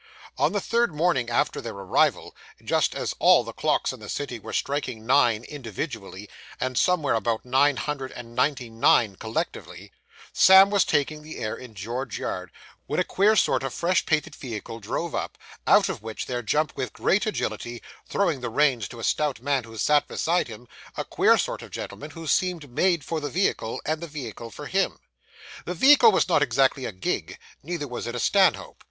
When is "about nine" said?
7.13-7.77